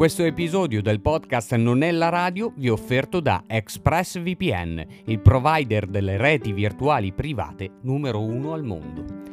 [0.00, 5.86] Questo episodio del podcast Non è la radio vi è offerto da ExpressVPN, il provider
[5.86, 9.29] delle reti virtuali private numero uno al mondo.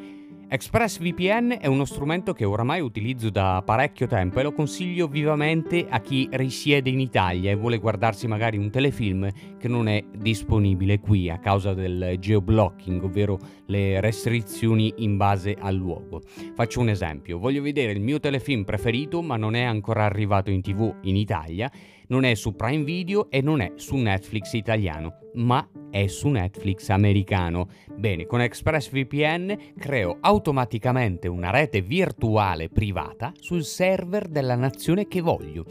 [0.49, 5.99] ExpressVPN è uno strumento che oramai utilizzo da parecchio tempo e lo consiglio vivamente a
[5.99, 11.29] chi risiede in Italia e vuole guardarsi magari un telefilm che non è disponibile qui
[11.29, 16.21] a causa del geoblocking, ovvero le restrizioni in base al luogo.
[16.53, 20.61] Faccio un esempio, voglio vedere il mio telefilm preferito ma non è ancora arrivato in
[20.61, 21.69] tv in Italia
[22.07, 26.89] non è su Prime Video e non è su Netflix italiano, ma è su Netflix
[26.89, 27.69] americano.
[27.95, 35.65] Bene, con ExpressVPN creo automaticamente una rete virtuale privata sul server della nazione che voglio.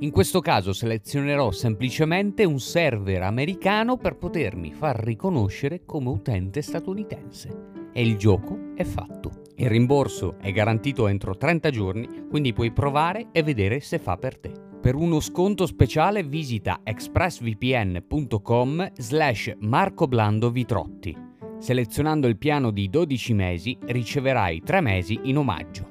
[0.00, 7.74] In questo caso selezionerò semplicemente un server americano per potermi far riconoscere come utente statunitense.
[7.94, 9.44] E il gioco è fatto.
[9.56, 14.38] Il rimborso è garantito entro 30 giorni, quindi puoi provare e vedere se fa per
[14.38, 14.65] te.
[14.86, 21.16] Per uno sconto speciale visita expressvpn.com slash marcoblandovitrotti.
[21.58, 25.88] Selezionando il piano di 12 mesi riceverai 3 mesi in omaggio.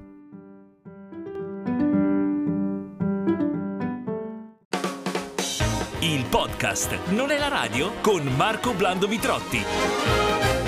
[5.99, 10.64] Il podcast Non è la radio con Marco Blando Vitrotti.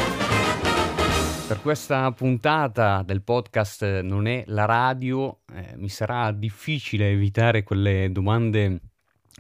[1.47, 8.11] Per questa puntata del podcast Non è la radio eh, mi sarà difficile evitare quelle
[8.11, 8.81] domande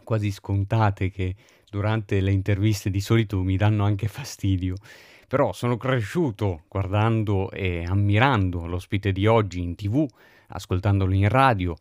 [0.05, 1.35] quasi scontate che
[1.69, 4.75] durante le interviste di solito mi danno anche fastidio.
[5.27, 10.07] Però sono cresciuto guardando e ammirando l'ospite di oggi in tv,
[10.47, 11.75] ascoltandolo in radio,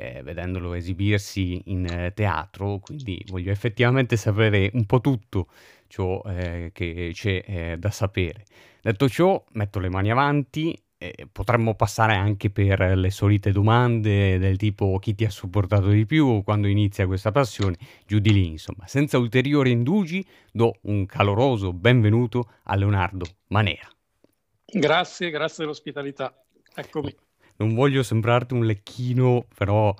[0.00, 5.48] eh, vedendolo esibirsi in eh, teatro, quindi voglio effettivamente sapere un po' tutto
[5.88, 8.44] ciò eh, che c'è eh, da sapere.
[8.80, 10.76] Detto ciò, metto le mani avanti
[11.32, 16.42] potremmo passare anche per le solite domande del tipo chi ti ha supportato di più
[16.42, 18.86] quando inizia questa passione, giù di lì, insomma.
[18.86, 23.88] Senza ulteriori indugi, do un caloroso benvenuto a Leonardo Manera.
[24.66, 26.34] Grazie, grazie dell'ospitalità.
[26.74, 27.16] Eccomi.
[27.60, 29.94] Non voglio sembrarti un lecchino, però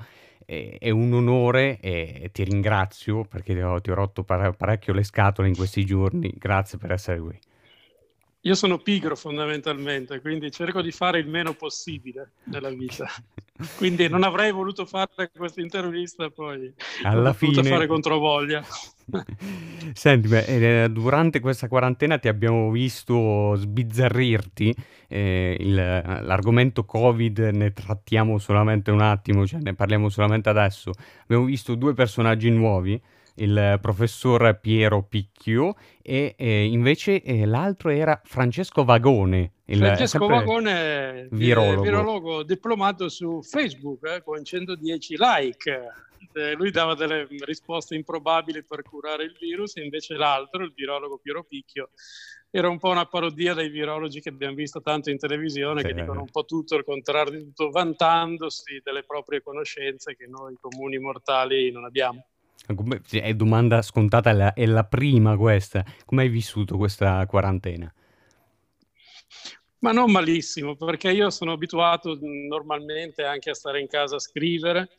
[0.47, 5.47] è un onore e ti ringrazio perché ti ho, ti ho rotto parecchio le scatole
[5.47, 6.33] in questi giorni.
[6.37, 7.39] Grazie per essere qui.
[8.45, 13.07] Io sono pigro fondamentalmente, quindi cerco di fare il meno possibile nella vita.
[13.77, 18.65] Quindi non avrei voluto fare questa intervista, poi alla fine fare controvoglia.
[19.93, 24.75] Senti, beh, eh, durante questa quarantena ti abbiamo visto sbizzarrirti.
[25.09, 30.93] Eh, il, l'argomento Covid ne trattiamo solamente un attimo, cioè ne parliamo solamente adesso.
[31.25, 32.99] Abbiamo visto due personaggi nuovi
[33.37, 39.53] il professor Piero Picchio e eh, invece eh, l'altro era Francesco Vagone.
[39.67, 41.83] Il, Francesco Vagone, virologo.
[41.83, 45.81] virologo diplomato su Facebook eh, con 110 like.
[46.33, 51.19] Eh, lui dava delle risposte improbabili per curare il virus, e invece l'altro, il virologo
[51.23, 51.91] Piero Picchio,
[52.51, 55.87] era un po' una parodia dei virologi che abbiamo visto tanto in televisione, sì.
[55.87, 60.57] che dicono un po' tutto il contrario di tutto, vantandosi delle proprie conoscenze che noi
[60.61, 62.27] comuni mortali non abbiamo.
[62.67, 65.85] È domanda scontata, è la, è la prima questa.
[66.05, 67.93] Come hai vissuto questa quarantena?
[69.81, 74.91] Ma non malissimo, perché io sono abituato normalmente anche a stare in casa a scrivere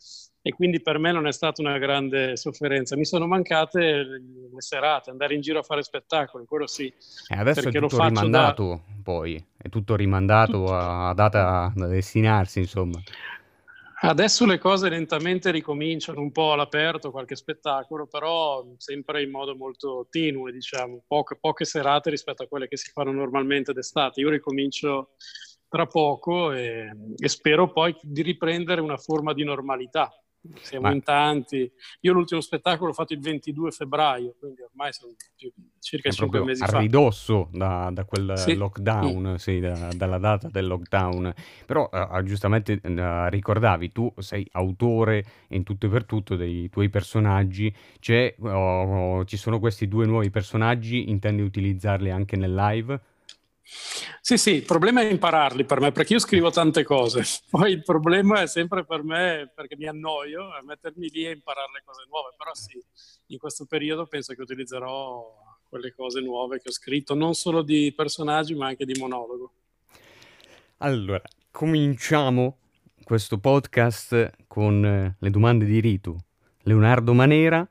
[0.41, 2.95] e quindi per me non è stata una grande sofferenza.
[2.95, 6.91] Mi sono mancate le serate, andare in giro a fare spettacoli, quello sì.
[7.27, 9.01] E adesso è tutto rimandato da...
[9.03, 10.73] poi, è tutto rimandato tutto.
[10.75, 12.99] a data da destinarsi, insomma.
[14.03, 20.07] Adesso le cose lentamente ricominciano un po' all'aperto, qualche spettacolo, però sempre in modo molto
[20.09, 24.19] tenue, diciamo, poche, poche serate rispetto a quelle che si fanno normalmente d'estate.
[24.21, 25.11] Io ricomincio
[25.69, 30.11] tra poco e, e spero poi di riprendere una forma di normalità,
[30.61, 30.93] siamo Ma...
[30.93, 31.71] in tanti.
[32.01, 35.13] Io l'ultimo spettacolo l'ho fatto il 22 febbraio, quindi ormai sono
[35.79, 36.77] circa è 5 mesi a fa.
[36.77, 38.55] A ridosso da, da quel sì.
[38.55, 39.51] lockdown, sì.
[39.51, 41.33] Sì, da, dalla data del lockdown.
[41.65, 46.89] Però uh, giustamente uh, ricordavi, tu sei autore in tutto e per tutto dei tuoi
[46.89, 47.73] personaggi.
[48.37, 52.99] Uh, ci sono questi due nuovi personaggi, intendi utilizzarli anche nel live?
[54.19, 57.23] Sì, sì, il problema è impararli per me, perché io scrivo tante cose.
[57.49, 61.71] Poi il problema è sempre per me, perché mi annoio, a mettermi lì e imparare
[61.73, 62.33] le cose nuove.
[62.37, 62.83] Però sì,
[63.27, 65.39] in questo periodo penso che utilizzerò
[65.69, 69.51] quelle cose nuove che ho scritto, non solo di personaggi, ma anche di monologo.
[70.77, 72.57] Allora, cominciamo
[73.03, 76.15] questo podcast con eh, le domande di Ritu.
[76.63, 77.65] Leonardo Manera,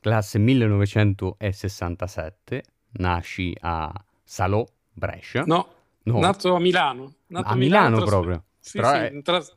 [0.00, 2.62] classe 1967,
[2.92, 3.92] nasci a
[4.22, 4.64] Salò,
[4.98, 5.44] Brescia.
[5.46, 5.68] No,
[6.02, 6.18] no.
[6.18, 7.14] nato a Milano.
[7.28, 8.42] Nato a Milano, Milano proprio.
[8.68, 9.54] Sì, Però sì, tras-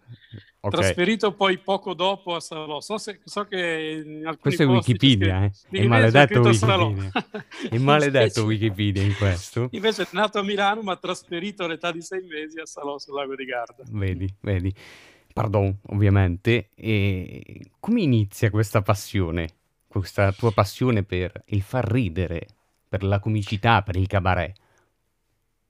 [0.61, 0.79] okay.
[0.79, 2.79] trasferito poi poco dopo a Salò.
[2.79, 5.51] So, se, so che in alcuni Questo è Wikipedia, eh?
[5.69, 7.11] È maledetto Wikipedia.
[7.69, 9.67] È maledetto Wikipedia in questo.
[9.75, 13.35] Invece è nato a Milano ma trasferito all'età di sei mesi a Salò sul lago
[13.35, 13.83] di Garda.
[13.89, 14.73] Vedi, vedi.
[15.33, 16.69] Pardon, ovviamente.
[16.75, 19.49] E come inizia questa passione?
[19.87, 22.47] Questa tua passione per il far ridere,
[22.87, 24.55] per la comicità, per il cabaret?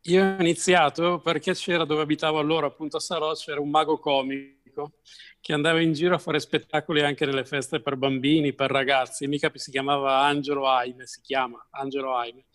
[0.06, 4.94] Io ho iniziato perché c'era dove abitavo allora, appunto a Sarò, c'era un mago comico
[5.40, 9.28] che andava in giro a fare spettacoli anche nelle feste per bambini, per ragazzi.
[9.28, 12.46] Mica si chiamava Angelo Aime, si chiama Angelo Aime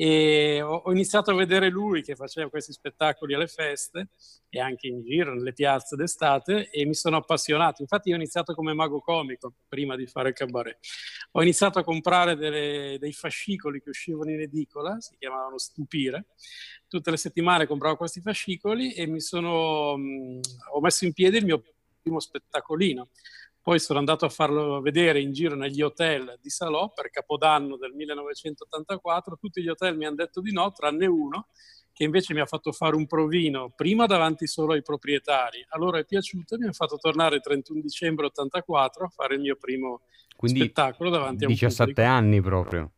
[0.00, 4.10] e ho, iniziato a vedere lui che faceva questi spettacoli alle feste
[4.48, 7.82] e anche in giro nelle piazze d'estate e mi sono appassionato.
[7.82, 10.78] Infatti io ho iniziato come mago comico prima di fare il cabaret.
[11.32, 16.26] Ho iniziato a comprare delle, dei fascicoli che uscivano in edicola, si chiamavano Stupire.
[16.86, 20.40] Tutte le settimane compravo questi fascicoli e mi sono, mh,
[20.74, 21.60] ho messo in piedi il mio
[22.00, 23.08] primo spettacolino
[23.68, 27.92] poi sono andato a farlo vedere in giro negli hotel di Salò per Capodanno del
[27.92, 29.36] 1984.
[29.36, 31.48] Tutti gli hotel mi hanno detto di no, tranne uno
[31.92, 35.62] che invece mi ha fatto fare un provino prima davanti solo ai proprietari.
[35.68, 39.34] A loro è piaciuto e mi ha fatto tornare il 31 dicembre 84 a fare
[39.34, 40.00] il mio primo
[40.34, 42.90] Quindi spettacolo davanti a un 17 anni proprio.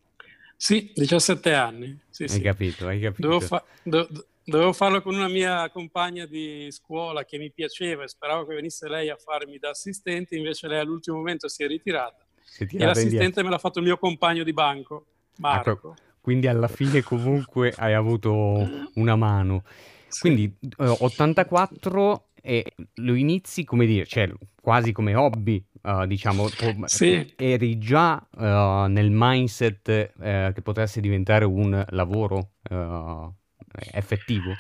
[0.54, 1.98] Sì, 17 anni.
[2.10, 2.40] Sì, hai sì.
[2.40, 3.40] capito, hai capito.
[3.40, 4.08] Fa- do-
[4.50, 8.88] Dovevo farlo con una mia compagna di scuola che mi piaceva e speravo che venisse
[8.88, 12.26] lei a farmi da assistente, invece lei all'ultimo momento si è ritirata.
[12.42, 13.44] Si e l'assistente indietro.
[13.44, 15.06] me l'ha fatto il mio compagno di banco,
[15.36, 15.70] Marco.
[15.70, 19.62] Ecco, quindi alla fine comunque hai avuto una mano.
[20.08, 20.20] Sì.
[20.22, 26.48] Quindi eh, 84 e lo inizi come dire, cioè quasi come hobby, uh, diciamo,
[26.86, 27.34] sì.
[27.36, 32.54] eri già uh, nel mindset uh, che potesse diventare un lavoro
[33.92, 34.54] effettivo?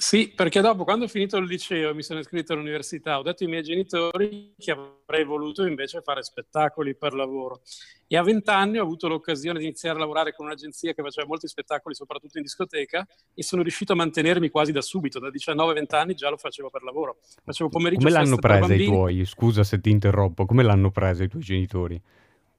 [0.00, 3.44] Sì, perché dopo, quando ho finito il liceo e mi sono iscritto all'università, ho detto
[3.44, 7.60] ai miei genitori che avrei voluto invece fare spettacoli per lavoro.
[8.06, 11.48] E a vent'anni ho avuto l'occasione di iniziare a lavorare con un'agenzia che faceva molti
[11.48, 15.18] spettacoli, soprattutto in discoteca, e sono riuscito a mantenermi quasi da subito.
[15.18, 17.18] Da 19-20 anni già lo facevo per lavoro.
[17.44, 19.26] Facevo pomeriggio Come l'hanno presa i tuoi?
[19.26, 20.46] Scusa se ti interrompo.
[20.46, 22.00] Come l'hanno presa i tuoi genitori?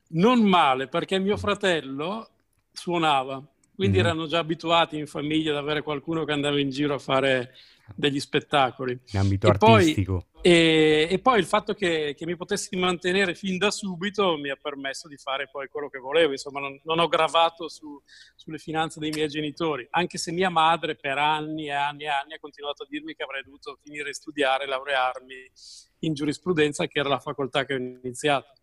[0.09, 2.29] Non male, perché mio fratello
[2.71, 3.43] suonava
[3.75, 4.05] quindi mm-hmm.
[4.05, 7.53] erano già abituati in famiglia ad avere qualcuno che andava in giro a fare
[7.95, 8.99] degli spettacoli.
[9.11, 10.13] In ambito e artistico.
[10.13, 14.49] Poi, e, e, poi il fatto che, che, mi potessi mantenere fin da subito mi
[14.49, 18.01] ha permesso di fare poi quello che volevo, insomma non, non ho gravato su,
[18.35, 22.33] sulle finanze dei miei genitori, anche se mia madre per anni e anni e anni
[22.33, 25.51] ha continuato a dirmi che avrei dovuto finire di studiare, laurearmi
[25.99, 28.60] in giurisprudenza, che era la facoltà che ho iniziato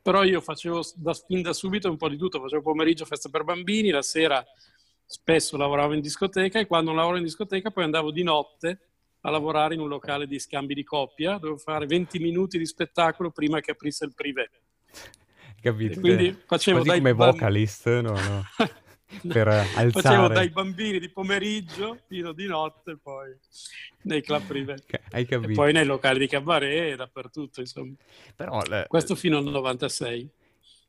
[0.00, 3.44] però io facevo da, fin da subito un po' di tutto, facevo pomeriggio festa per
[3.44, 4.44] bambini, la sera
[5.04, 8.80] spesso lavoravo in discoteca e quando lavoravo in discoteca poi andavo di notte
[9.20, 13.30] a lavorare in un locale di scambi di coppia, dovevo fare 20 minuti di spettacolo
[13.30, 14.50] prima che aprisse il privé.
[15.60, 15.98] Capito?
[15.98, 18.42] E quindi facevo Quasi dai come vocalist, no, no.
[19.26, 19.90] per alzare.
[19.90, 23.34] Facevo dai bambini di pomeriggio fino di notte poi
[24.02, 24.76] nei club privé.
[25.10, 25.50] Hai capito.
[25.50, 27.94] E poi nei locali di cabaret e dappertutto, insomma.
[28.36, 28.86] Però, le...
[28.88, 30.30] Questo fino al 96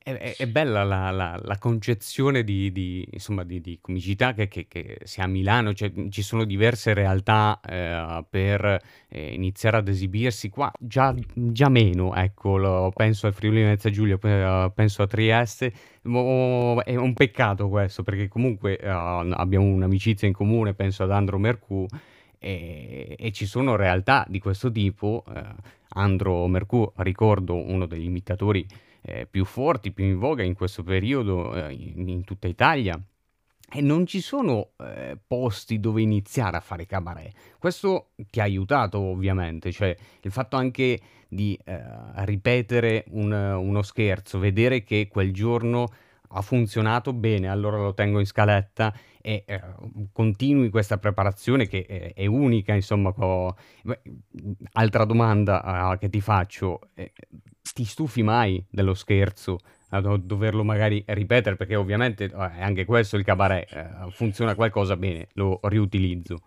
[0.03, 4.67] è, è bella la, la, la concezione di, di, insomma, di, di comicità che, che,
[4.67, 9.87] che si ha a Milano, cioè, ci sono diverse realtà eh, per eh, iniziare ad
[9.87, 14.17] esibirsi qua, già, già meno, ecco, lo, penso al Friuli Venezia Giulia,
[14.69, 20.73] penso a Trieste, oh, è un peccato questo perché comunque eh, abbiamo un'amicizia in comune,
[20.73, 21.87] penso ad Andro Mercù,
[22.39, 25.23] e, e, ci sono realtà di questo tipo.
[25.33, 28.65] Eh, Andro Mercù, ricordo uno degli imitatori
[29.03, 32.99] eh, più forti, più in voga in questo periodo eh, in, in, tutta Italia.
[33.75, 37.33] E non ci sono eh, posti dove iniziare a fare cabaret.
[37.57, 41.81] Questo ti ha aiutato ovviamente, cioè il fatto anche di eh,
[42.25, 45.87] ripetere un, uno scherzo, vedere che quel giorno
[46.35, 49.61] ha funzionato bene, allora lo tengo in scaletta e eh,
[50.11, 53.11] continui questa preparazione che è, è unica, insomma.
[53.13, 53.55] Co...
[54.73, 57.13] Altra domanda uh, che ti faccio, eh,
[57.73, 63.23] ti stufi mai dello scherzo a doverlo magari ripetere perché ovviamente eh, anche questo il
[63.23, 66.41] cabaret eh, funziona qualcosa bene, lo riutilizzo.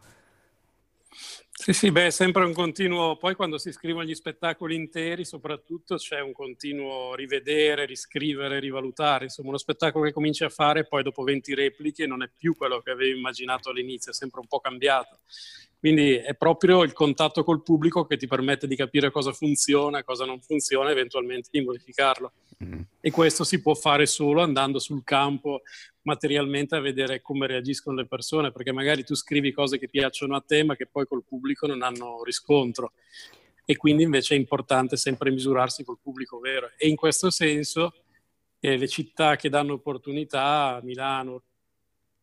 [1.59, 5.97] Sì, sì, beh, è sempre un continuo, poi quando si scrivono gli spettacoli interi soprattutto
[5.97, 11.23] c'è un continuo rivedere, riscrivere, rivalutare, insomma uno spettacolo che cominci a fare poi dopo
[11.23, 15.21] 20 repliche non è più quello che avevi immaginato all'inizio, è sempre un po' cambiato.
[15.79, 20.25] Quindi è proprio il contatto col pubblico che ti permette di capire cosa funziona, cosa
[20.25, 22.33] non funziona, eventualmente di modificarlo.
[22.65, 22.81] Mm.
[23.01, 25.63] E questo si può fare solo andando sul campo
[26.03, 30.43] materialmente a vedere come reagiscono le persone, perché magari tu scrivi cose che piacciono a
[30.45, 32.93] te, ma che poi col pubblico non hanno riscontro.
[33.65, 36.71] E quindi invece è importante sempre misurarsi col pubblico vero.
[36.79, 37.93] E in questo senso
[38.61, 41.43] eh, le città che danno opportunità, Milano,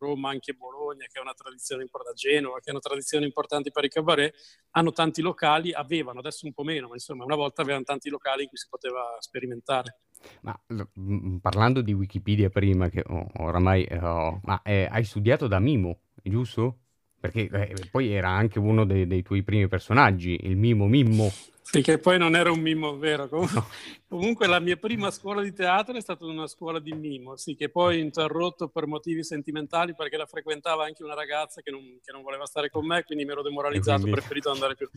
[0.03, 3.89] Roma, anche Bologna, che ha una tradizione importante, Genova, che hanno tradizioni importanti per i
[3.89, 4.35] cabaret,
[4.71, 8.43] hanno tanti locali, avevano, adesso un po' meno, ma insomma una volta avevano tanti locali
[8.43, 9.99] in cui si poteva sperimentare.
[10.41, 10.57] Ma
[10.99, 16.82] mm, parlando di Wikipedia prima, che oramai, oh, ma eh, hai studiato da Mimo, giusto?
[17.23, 21.31] Perché eh, poi era anche uno dei, dei tuoi primi personaggi, il Mimo Mimmo.
[21.61, 23.29] Sì, che poi non era un mimo vero.
[23.29, 23.67] Comunque, no.
[24.09, 27.69] comunque, la mia prima scuola di teatro è stata una scuola di mimo, sì, che
[27.69, 32.11] poi ho interrotto per motivi sentimentali perché la frequentava anche una ragazza che non, che
[32.11, 34.11] non voleva stare con me, quindi mi ero demoralizzato, quindi...
[34.11, 34.89] ho preferito andare più.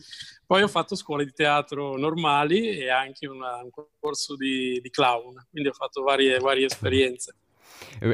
[0.45, 5.47] Poi ho fatto scuole di teatro normali e anche una, un corso di, di, clown,
[5.49, 7.35] quindi ho fatto varie, varie esperienze.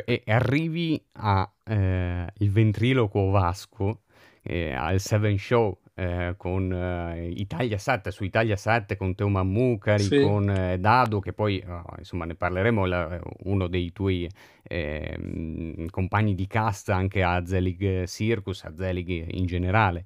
[0.06, 4.03] E arrivi al eh, ventriloquo Vasco,
[4.44, 10.04] eh, al Seven Show eh, con eh, Italia 7, su Italia 7 con Teo Mammucari,
[10.04, 10.22] sì.
[10.22, 14.30] con eh, Dado, che poi oh, insomma ne parleremo, la, uno dei tuoi
[14.64, 20.04] ehm, compagni di cast anche a Zelig Circus, a Zelig in generale.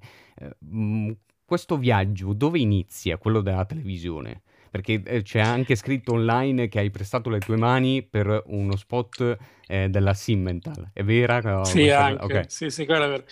[0.58, 1.10] mh, mm,
[1.44, 4.42] questo viaggio dove inizia, quello della televisione?
[4.70, 9.38] Perché eh, c'è anche scritto online che hai prestato le tue mani per uno spot
[9.66, 11.64] eh, della Simmental, è vera?
[11.64, 12.22] Sì, anche.
[12.22, 12.44] Okay.
[12.48, 13.24] Sì, sì, quello è vero.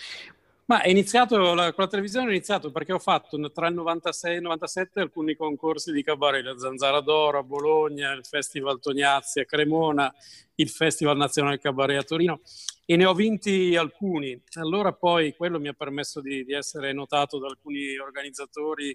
[0.69, 4.33] Ma è iniziato, la, con la televisione è iniziato perché ho fatto tra il 96
[4.33, 9.39] e il 97 alcuni concorsi di cabaret, la Zanzara d'Oro a Bologna, il Festival Tognazzi
[9.39, 10.13] a Cremona,
[10.55, 12.41] il Festival Nazionale Cabaret a Torino
[12.85, 14.37] e ne ho vinti alcuni.
[14.55, 18.93] Allora poi quello mi ha permesso di, di essere notato da alcuni organizzatori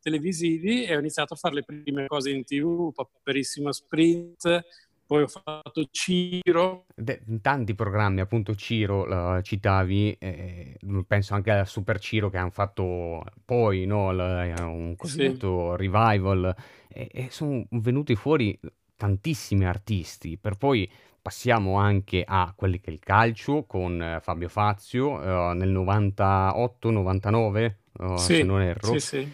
[0.00, 4.64] televisivi e ho iniziato a fare le prime cose in tv, Paperissima Sprint,
[5.06, 6.86] poi ho fatto Ciro.
[6.94, 12.50] De- tanti programmi, appunto Ciro uh, citavi, eh, penso anche a Super Ciro che hanno
[12.50, 15.76] fatto poi no, l- un cosiddetto sì.
[15.76, 16.54] revival
[16.88, 18.58] e, e sono venuti fuori
[18.96, 20.88] tantissimi artisti, per poi
[21.20, 28.16] passiamo anche a quelli che è il calcio con Fabio Fazio uh, nel 98-99, uh,
[28.16, 28.92] sì, se non erro.
[28.92, 29.32] Sì, sì.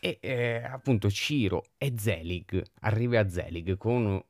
[0.00, 4.22] E eh, appunto Ciro e Zelig, arrivi a Zelig con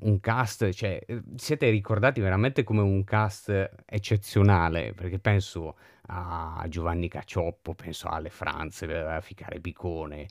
[0.00, 1.04] un cast, cioè
[1.36, 5.76] siete ricordati veramente come un cast eccezionale, perché penso
[6.08, 10.26] a Giovanni Cacioppo, penso alle Franze, a Ficare Picone,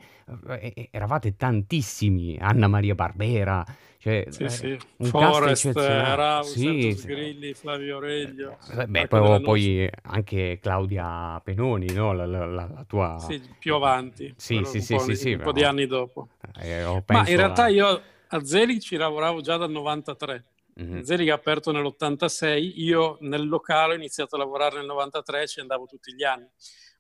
[0.92, 3.66] eravate tantissimi, Anna Maria Barbera,
[3.98, 4.80] cioè, sì, sì.
[4.98, 7.08] un Forest, Raus, sì, sì.
[7.08, 8.58] Grilli, Flavio Reglio.
[8.78, 12.14] Eh, beh, poi, poi, anche Claudia Penoni, no?
[12.14, 13.18] la, la, la, tua...
[13.20, 14.32] Sì, più avanti.
[14.38, 16.28] Sì, sì, sì, sì, sì, un po' di anni dopo.
[16.62, 20.44] Eh, Ma in realtà io a Zelig ci lavoravo già dal 93.
[20.82, 21.02] Mm-hmm.
[21.02, 25.60] Zelig ha aperto nell'86, io nel locale ho iniziato a lavorare nel 93 e ci
[25.62, 26.50] andavo tutti gli anni.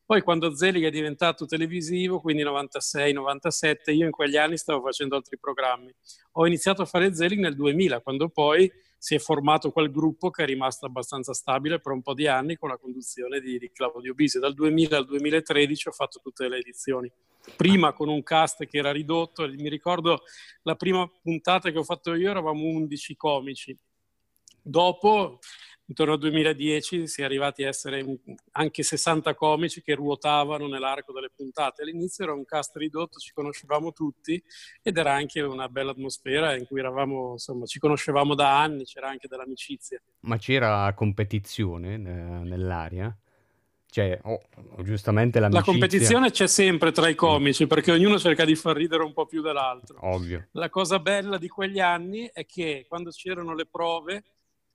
[0.05, 5.39] Poi quando Zelig è diventato televisivo, quindi 96-97, io in quegli anni stavo facendo altri
[5.39, 5.91] programmi.
[6.33, 10.43] Ho iniziato a fare Zelig nel 2000, quando poi si è formato quel gruppo che
[10.43, 14.13] è rimasto abbastanza stabile per un po' di anni con la conduzione di, di Claudio
[14.13, 14.38] Bisi.
[14.38, 17.12] Dal 2000 al 2013 ho fatto tutte le edizioni.
[17.55, 20.21] Prima con un cast che era ridotto, mi ricordo
[20.63, 23.75] la prima puntata che ho fatto io eravamo 11 comici.
[24.62, 25.39] Dopo
[25.87, 28.03] intorno al 2010 si è arrivati a essere
[28.51, 31.83] anche 60 comici che ruotavano nell'arco delle puntate.
[31.83, 34.41] All'inizio era un cast ridotto, ci conoscevamo tutti
[34.81, 39.09] ed era anche una bella atmosfera in cui eravamo, insomma, ci conoscevamo da anni, c'era
[39.09, 40.01] anche dell'amicizia.
[40.21, 43.15] Ma c'era competizione nell'aria?
[43.87, 44.41] Cioè, oh,
[44.83, 45.71] giustamente l'amicizia...
[45.71, 49.25] La competizione c'è sempre tra i comici perché ognuno cerca di far ridere un po'
[49.25, 49.99] più dell'altro.
[50.01, 50.49] Ovvio.
[50.51, 54.23] La cosa bella di quegli anni è che quando c'erano le prove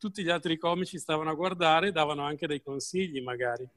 [0.00, 3.68] tutti gli altri comici stavano a guardare e davano anche dei consigli magari.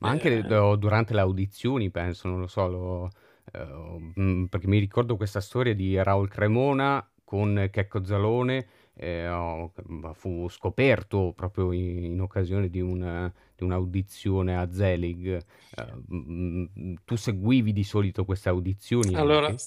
[0.00, 0.76] Ma anche eh...
[0.78, 3.10] durante le audizioni, penso, non lo so, lo,
[3.52, 9.72] eh, perché mi ricordo questa storia di Raul Cremona con Checco Zalone, eh, oh,
[10.12, 15.26] fu scoperto proprio in, in occasione di, una, di, un'audizione a Zelig.
[15.74, 16.68] Eh,
[17.02, 19.14] tu seguivi di solito queste audizioni?
[19.14, 19.62] Allora, anche?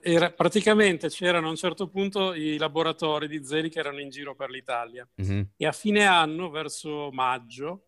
[0.00, 4.34] Era, praticamente c'erano a un certo punto i laboratori di Zeli che erano in giro
[4.34, 5.42] per l'Italia mm-hmm.
[5.56, 7.84] e a fine anno, verso maggio,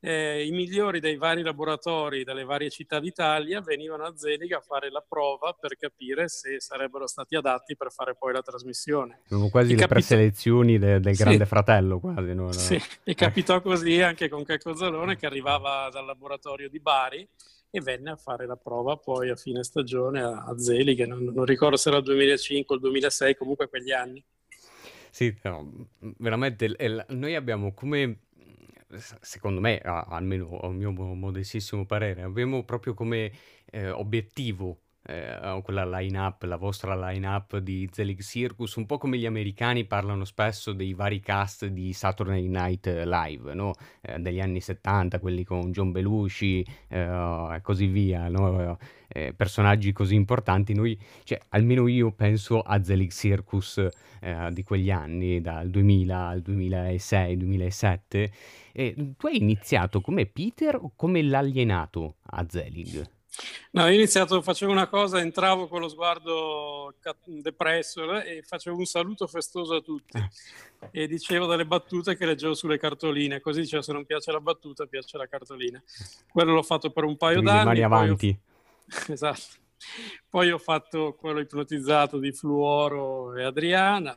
[0.00, 4.90] eh, i migliori dei vari laboratori delle varie città d'Italia venivano a Zelig a fare
[4.90, 9.22] la prova per capire se sarebbero stati adatti per fare poi la trasmissione.
[9.26, 9.94] Sono quasi e le capito...
[9.94, 11.46] preselezioni de- del Grande sì.
[11.46, 12.34] Fratello, quasi.
[12.34, 12.52] No?
[12.52, 17.28] Sì, e capitò così anche con Checco Zalone che arrivava dal laboratorio di Bari
[17.70, 21.44] e venne a fare la prova poi a fine stagione a, a Zelig, non, non
[21.44, 24.24] ricordo se era il 2005 o il 2006, comunque quegli anni.
[25.10, 26.74] Sì, no, veramente
[27.08, 28.20] noi abbiamo come,
[29.20, 33.32] secondo me, almeno a mio modestissimo parere, abbiamo proprio come
[33.70, 39.24] eh, obiettivo eh, quella line-up, la vostra line-up di Zelig Circus, un po' come gli
[39.24, 43.72] americani parlano spesso dei vari cast di Saturday Night Live, no?
[44.02, 48.78] eh, degli anni 70, quelli con John Belushi eh, e così via, no?
[49.10, 53.88] Eh, personaggi così importanti, noi, cioè, almeno io penso a Zelig Circus
[54.20, 58.30] eh, di quegli anni, dal 2000 al 2006-2007,
[58.72, 63.16] e tu hai iniziato come Peter o come l'alienato a Zelig?
[63.70, 68.76] No, io ho iniziato, facevo una cosa, entravo con lo sguardo depresso eh, e facevo
[68.76, 70.18] un saluto festoso a tutti
[70.90, 74.86] e dicevo delle battute che leggevo sulle cartoline, così dicevo se non piace la battuta
[74.86, 75.82] piace la cartolina.
[76.30, 77.66] Quello l'ho fatto per un paio Quindi d'anni.
[77.66, 78.38] Mani avanti.
[78.38, 79.12] Ho...
[79.12, 79.66] esatto.
[80.28, 84.16] Poi ho fatto quello ipnotizzato di Fluoro e Adriana,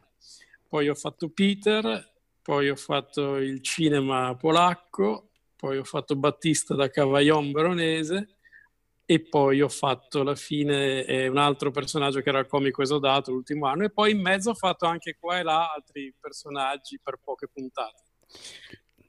[0.67, 2.09] poi ho fatto Peter,
[2.41, 8.37] poi ho fatto il cinema polacco, poi ho fatto Battista da Cavaillon veronese
[9.11, 13.29] e poi ho fatto alla fine eh, un altro personaggio che era il comico esodato
[13.31, 17.19] l'ultimo anno e poi in mezzo ho fatto anche qua e là altri personaggi per
[17.21, 18.03] poche puntate.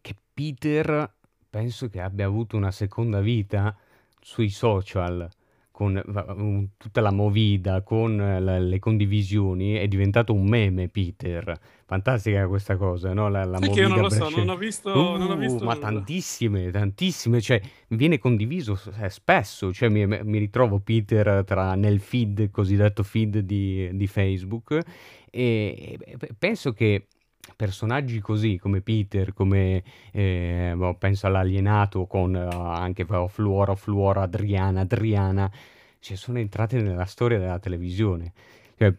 [0.01, 1.09] Che Peter
[1.49, 3.77] penso che abbia avuto una seconda vita
[4.21, 5.29] sui social
[5.73, 11.59] con tutta la movida, con la, le condivisioni, è diventato un meme Peter.
[11.87, 13.29] Fantastica questa cosa, no?
[13.29, 15.77] La, la movida io non lo so, non ho visto, uh, non ho visto ma
[15.77, 22.51] tantissime, tantissime, cioè viene condiviso eh, spesso, cioè mi, mi, ritrovo Peter tra, nel feed,
[22.51, 24.79] cosiddetto feed di, di Facebook
[25.31, 25.99] e
[26.39, 27.07] penso che
[27.57, 29.83] personaggi così come Peter, come
[30.13, 35.51] eh, boh, penso all'alienato con uh, anche oh, Fluoro, Fluoro, Adriana, Adriana,
[35.99, 38.33] cioè, sono entrate nella storia della televisione.
[38.77, 38.95] Cioè,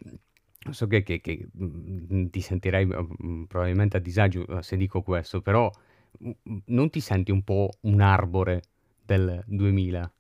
[0.71, 5.01] so che, che, che mm, ti sentirei mh, mm, probabilmente a disagio uh, se dico
[5.01, 5.71] questo, però
[6.23, 8.63] mm, non ti senti un po' un arbore
[9.03, 10.12] del 2000?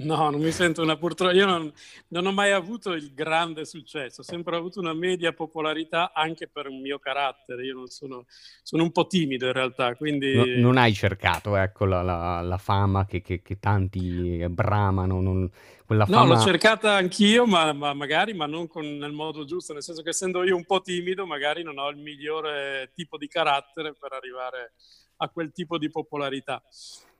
[0.00, 1.34] No, non mi sento una purtroppo.
[1.34, 1.72] Io non,
[2.08, 6.68] non, ho mai avuto il grande successo, ho sempre avuto una media popolarità anche per
[6.68, 7.64] un mio carattere.
[7.64, 8.24] Io non sono,
[8.62, 10.34] sono un po' timido in realtà, quindi...
[10.34, 15.20] No, non hai cercato, ecco, la, la, la fama che, che, che, tanti bramano.
[15.20, 15.50] Non,
[15.84, 16.26] quella fama...
[16.26, 20.02] No, l'ho cercata anch'io, ma, ma magari ma non con, nel modo giusto, nel senso
[20.02, 24.12] che essendo io un po' timido, magari non ho il migliore tipo di carattere per
[24.12, 24.74] arrivare
[25.16, 26.62] a quel tipo di popolarità.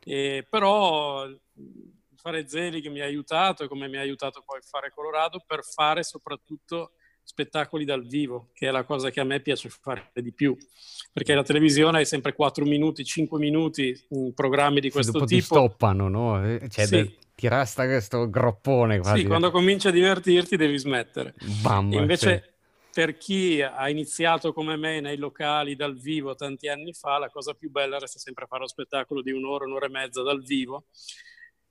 [0.05, 1.27] E, però
[2.20, 5.42] fare Zeli che mi ha aiutato e come mi ha aiutato poi a fare Colorado
[5.46, 10.11] per fare soprattutto spettacoli dal vivo, che è la cosa che a me piace fare
[10.14, 10.57] di più,
[11.12, 15.31] perché la televisione è sempre 4 minuti, 5 minuti, in programmi di questo sì, dopo
[15.31, 15.40] tipo.
[15.40, 16.42] ti stoppano, no?
[16.42, 17.18] Eh, cioè, sì.
[17.35, 19.20] ti resta questo groppone quasi.
[19.20, 21.35] Sì, quando cominci a divertirti devi smettere.
[21.61, 22.90] Bam, invece sì.
[22.94, 27.52] per chi ha iniziato come me nei locali dal vivo tanti anni fa, la cosa
[27.52, 30.87] più bella resta sempre fare lo spettacolo di un'ora, un'ora e mezza dal vivo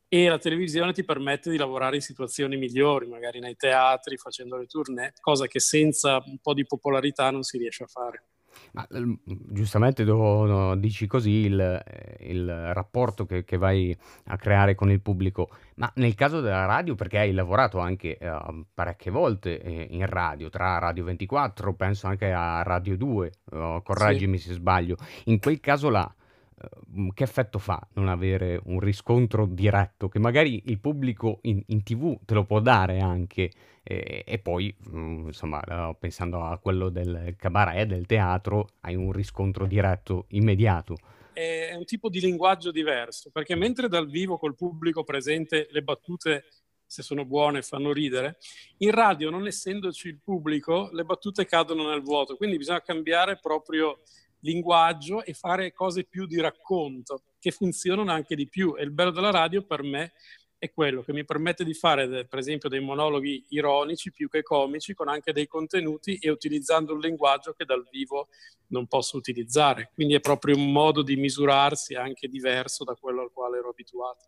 [0.09, 4.65] e la televisione ti permette di lavorare in situazioni migliori, magari nei teatri, facendo le
[4.65, 8.23] tournée, cosa che senza un po' di popolarità non si riesce a fare.
[8.71, 14.37] Ma ehm, giustamente do, no, dici così il, eh, il rapporto che, che, vai a
[14.37, 19.11] creare con il pubblico, ma nel caso della radio, perché hai lavorato anche eh, parecchie
[19.11, 24.49] volte eh, in radio, tra Radio 24, penso anche a Radio 2, oh, correggimi sì.
[24.49, 26.11] se sbaglio, in quel caso là
[26.59, 31.83] Uhm, che effetto fa non avere un riscontro diretto che magari il pubblico in, in
[31.83, 33.51] tv te lo può dare anche
[33.83, 35.61] e, e poi mhmm, insomma
[35.99, 40.95] pensando a quello del cabaret, del teatro, hai un riscontro diretto immediato.
[41.31, 46.45] È un tipo di linguaggio diverso perché mentre dal vivo col pubblico presente le battute
[46.87, 48.37] se sono buone fanno ridere,
[48.77, 53.99] in radio non essendoci il pubblico le battute cadono nel vuoto, quindi bisogna cambiare proprio
[54.39, 58.75] linguaggio e fare cose più di racconto che funzionano anche di più.
[58.77, 60.13] E il bello della radio per me
[60.59, 64.93] è quello che mi permette di fare, per esempio, dei monologhi ironici più che comici,
[64.93, 68.29] con anche dei contenuti e utilizzando un linguaggio che dal vivo
[68.67, 69.91] non posso utilizzare.
[69.93, 74.25] Quindi è proprio un modo di misurarsi anche diverso da quello al quale ero abituato.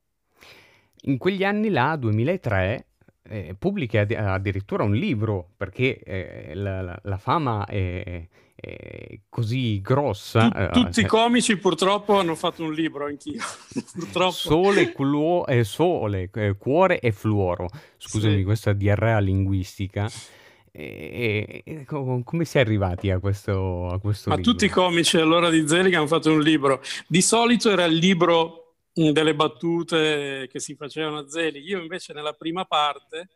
[1.04, 2.86] In quegli anni là, 2003,
[3.24, 8.28] eh, pubblichi addirittura un libro perché eh, la, la, la, fama è,
[8.60, 10.50] è, così grossa.
[10.50, 13.42] Tu, eh, tutti i comici purtroppo hanno fatto un libro, anch'io.
[13.94, 14.32] purtroppo.
[14.32, 17.70] Sole, cluo, eh, sole eh, cuore e fluoro.
[17.98, 18.44] Scusami sì.
[18.44, 20.10] questa diarrea linguistica.
[20.72, 24.52] E, e, come si è arrivati a questo, a questo Ma libro?
[24.52, 26.82] tutti i comici allora di Zelig hanno fatto un libro.
[27.08, 31.60] Di solito era il libro delle battute che si facevano a Zeli.
[31.62, 33.30] Io invece nella prima parte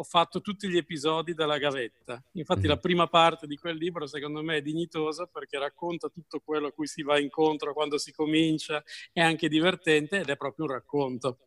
[0.00, 2.22] ho fatto tutti gli episodi della gavetta.
[2.32, 2.68] Infatti mm-hmm.
[2.68, 6.72] la prima parte di quel libro secondo me è dignitosa perché racconta tutto quello a
[6.72, 8.82] cui si va incontro quando si comincia,
[9.12, 11.38] è anche divertente ed è proprio un racconto.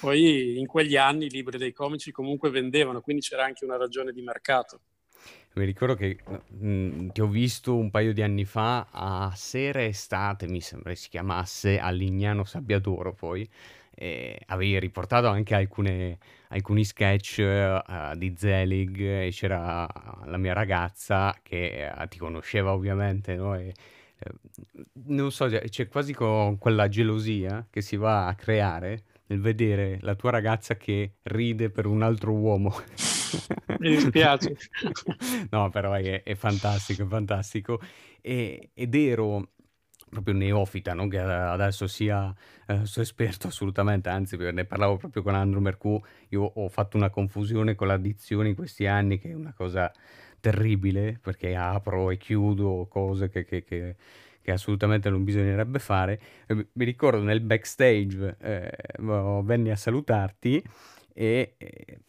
[0.00, 4.12] Poi in quegli anni i libri dei comici comunque vendevano, quindi c'era anche una ragione
[4.12, 4.80] di mercato.
[5.54, 9.84] Mi ricordo che mh, mm, ti ho visto un paio di anni fa a Sera
[9.84, 13.46] Estate, mi sembra si chiamasse, a Lignano Sabbiadoro poi,
[13.94, 19.86] e avevi riportato anche alcune, alcuni sketch uh, di Zelig e c'era
[20.24, 23.54] la mia ragazza che uh, ti conosceva ovviamente, no?
[23.54, 23.72] E,
[24.24, 29.98] uh, non so, c'è quasi con quella gelosia che si va a creare nel vedere
[30.02, 32.74] la tua ragazza che ride per un altro uomo.
[33.78, 34.56] Mi dispiace.
[35.50, 37.80] no, però è, è fantastico, è fantastico.
[38.20, 39.48] E, ed ero
[40.12, 42.32] proprio neofita, non che adesso sia
[42.66, 47.74] eh, esperto assolutamente, anzi ne parlavo proprio con Andrew Mercù, io ho fatto una confusione
[47.74, 49.90] con l'addizione in questi anni che è una cosa
[50.38, 53.96] terribile perché apro e chiudo cose che, che, che,
[54.42, 56.20] che assolutamente non bisognerebbe fare.
[56.72, 60.62] Mi ricordo nel backstage eh, venni a salutarti
[61.14, 62.00] e eh,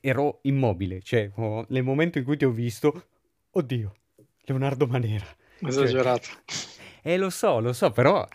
[0.00, 3.06] ero immobile, cioè oh, nel momento in cui ti ho visto,
[3.50, 3.94] oddio,
[4.46, 5.26] Leonardo Manera.
[5.60, 6.28] Esagerato.
[6.44, 8.26] Cioè, eh, lo so, lo so, però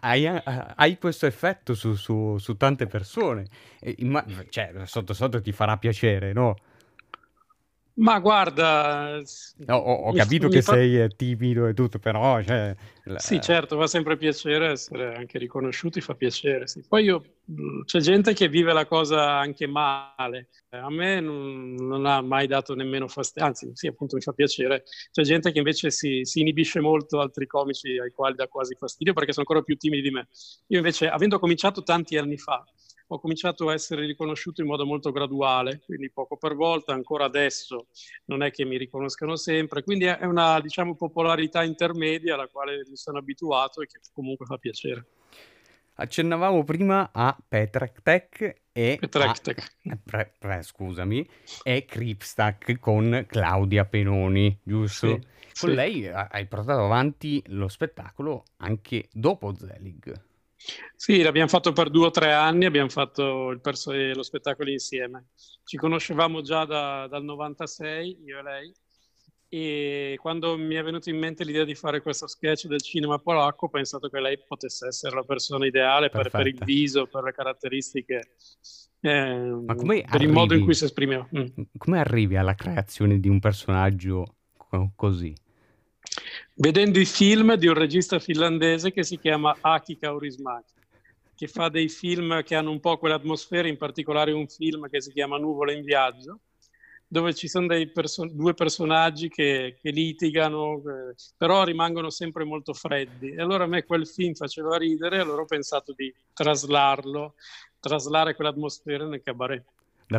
[0.00, 3.46] hai, hai questo effetto su, su, su tante persone.
[3.96, 6.56] Imma- cioè, sotto sotto ti farà piacere, no?
[7.94, 9.20] Ma guarda,
[9.66, 10.72] no, ho, ho, capito mi, che fa...
[10.72, 12.42] sei timido e tutto, però...
[12.42, 12.74] Cioè,
[13.16, 16.66] sì, certo, fa sempre piacere essere anche riconosciuti, fa piacere.
[16.66, 16.82] Sì.
[16.88, 17.22] Poi io,
[17.84, 22.74] c'è gente che vive la cosa anche male, a me non, non ha mai dato
[22.74, 24.84] nemmeno fastidio, anzi sì, appunto mi fa piacere.
[25.10, 29.12] C'è gente che invece si, si inibisce molto, altri comici ai quali dà quasi fastidio
[29.12, 30.28] perché sono ancora più timidi di me.
[30.68, 32.64] Io invece, avendo cominciato tanti anni fa,
[33.14, 37.88] ho cominciato a essere riconosciuto in modo molto graduale, quindi poco per volta, ancora adesso
[38.26, 42.96] non è che mi riconoscano sempre, quindi è una diciamo, popolarità intermedia alla quale mi
[42.96, 45.06] sono abituato e che comunque fa piacere.
[45.94, 48.98] Accennavamo prima a Petrek Tech e.
[49.12, 49.34] A,
[49.82, 51.28] eh, pre, pre, scusami,
[51.62, 55.06] e Cripstack con Claudia Penoni, giusto?
[55.06, 55.74] Sì, con sì.
[55.74, 60.30] lei hai portato avanti lo spettacolo anche dopo Zelig.
[60.96, 65.28] Sì, l'abbiamo fatto per due o tre anni, abbiamo fatto perso- lo spettacolo insieme.
[65.64, 68.72] Ci conoscevamo già da, dal 96, io e lei,
[69.54, 73.66] e quando mi è venuto in mente l'idea di fare questo sketch del cinema polacco
[73.66, 77.32] ho pensato che lei potesse essere la persona ideale per, per il viso, per le
[77.32, 78.36] caratteristiche,
[79.00, 81.28] eh, per arrivi, il modo in cui si esprimeva.
[81.36, 81.64] Mm.
[81.76, 84.36] Come arrivi alla creazione di un personaggio
[84.96, 85.34] così?
[86.54, 90.72] Vedendo i film di un regista finlandese che si chiama Aki Kaurismäki,
[91.34, 95.12] che fa dei film che hanno un po' quell'atmosfera, in particolare un film che si
[95.12, 96.40] chiama Nuvole in viaggio,
[97.06, 103.32] dove ci sono perso- due personaggi che, che litigano, eh, però rimangono sempre molto freddi.
[103.32, 107.34] E allora a me quel film faceva ridere, allora ho pensato di traslarlo,
[107.80, 109.64] traslare quell'atmosfera nel cabaret.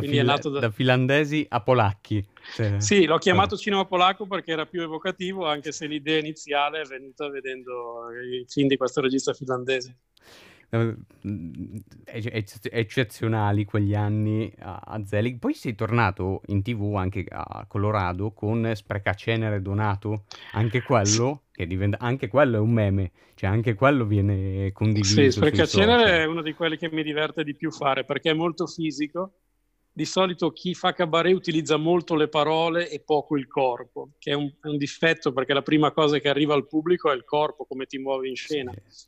[0.00, 0.60] fil- da...
[0.60, 2.26] da, finlandesi a polacchi.
[2.54, 2.80] Cioè...
[2.80, 7.28] Sì, l'ho chiamato cinema polacco perché era più evocativo, anche se l'idea iniziale è venuta
[7.28, 9.96] vedendo i film di questo regista finlandese.
[12.04, 15.38] Eccezionali quegli anni a Zelig.
[15.38, 21.98] Poi sei tornato in tv anche a Colorado con Sprecacenere Donato, anche quello, che diventa,
[22.00, 25.20] anche quello è un meme, cioè anche quello viene condiviso.
[25.20, 28.66] Sì, Sprecacenere è uno di quelli che mi diverte di più fare perché è molto
[28.66, 29.34] fisico
[29.96, 34.34] di solito chi fa cabaret utilizza molto le parole e poco il corpo, che è
[34.34, 37.64] un, è un, difetto perché la prima cosa che arriva al pubblico è il corpo,
[37.64, 38.72] come ti muovi in scena.
[38.88, 39.06] Sì.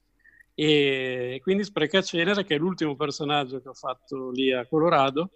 [0.55, 5.33] E quindi Spreca Cenere, che è l'ultimo personaggio che ho fatto lì a Colorado,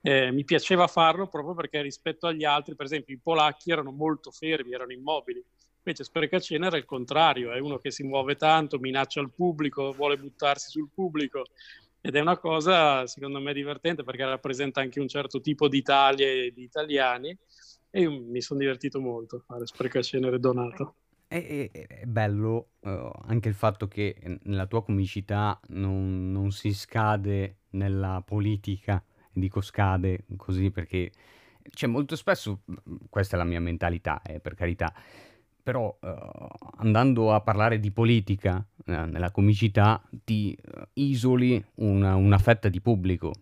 [0.00, 4.32] eh, mi piaceva farlo proprio perché rispetto agli altri, per esempio i polacchi erano molto
[4.32, 5.40] fermi, erano immobili.
[5.76, 9.92] Invece Spreca Cenere è il contrario, è uno che si muove tanto, minaccia il pubblico,
[9.92, 11.44] vuole buttarsi sul pubblico,
[12.08, 16.26] ed è una cosa secondo me divertente perché rappresenta anche un certo tipo di Italia
[16.26, 17.36] e di italiani.
[17.90, 20.94] E io mi sono divertito molto a fare Sprecacenere Donato.
[21.26, 26.72] È, è, è bello uh, anche il fatto che nella tua comicità non, non si
[26.72, 31.12] scade nella politica, dico scade così perché
[31.70, 32.62] cioè, molto spesso,
[33.10, 34.94] questa è la mia mentalità, eh, per carità,
[35.68, 42.38] però uh, andando a parlare di politica uh, nella comicità ti uh, isoli una, una,
[42.38, 43.32] fetta di pubblico,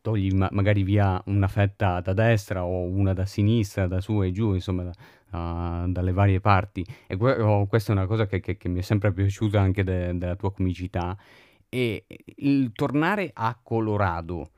[0.00, 4.30] togli ma- magari via una fetta da destra o una da sinistra, da su e
[4.30, 4.92] giù, insomma
[5.28, 6.86] da, dalle varie parti.
[7.08, 9.82] E que- oh, questa è una cosa che, che, che, mi è sempre piaciuta anche
[9.82, 11.18] de- della tua comicità.
[11.68, 12.04] E
[12.36, 14.50] il tornare a Colorado,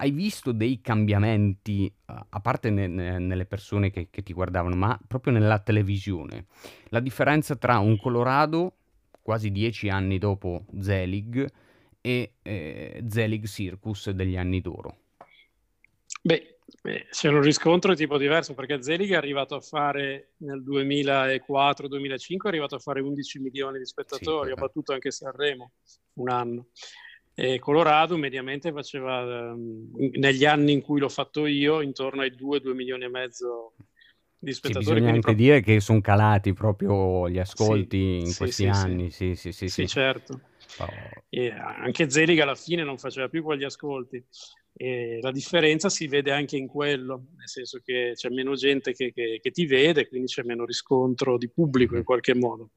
[0.00, 4.98] hai visto dei cambiamenti, a parte ne- ne- nelle persone che, che ti guardavano, ma
[5.06, 6.46] proprio nella televisione?
[6.90, 8.76] La differenza tra un Colorado,
[9.22, 11.46] quasi dieci anni dopo Zelig,
[12.00, 14.98] e eh, Zelig Circus degli anni d'oro?
[16.22, 16.58] Beh,
[17.10, 22.76] c'è un riscontro tipo diverso perché Zelig è arrivato a fare nel 2004-2005 è arrivato
[22.76, 25.72] a fare 11 milioni di spettatori, Sì, ha battuto anche Sanremo
[26.14, 26.66] un anno.
[27.40, 29.20] E Colorado mediamente faceva
[29.52, 33.74] ehm, negli anni in cui l'ho fatto io intorno ai 2-2 milioni e mezzo
[34.36, 34.80] di Sì, spettatori.
[34.84, 38.72] bisogna quindi anche proprio- dire che sono calati proprio gli ascolti in sì, questi sì,
[38.72, 38.76] sì.
[38.76, 39.86] anni, sì, sì, sì, Sì, sì.
[39.86, 40.40] certo.
[41.28, 44.20] E anche Zelig alla fine non faceva più quegli ascolti.
[44.72, 49.12] E la differenza si vede anche in quello, nel senso che c'è meno gente che,
[49.12, 52.70] che- che ti vede, quindi c'è meno riscontro di pubblico in qualche modo.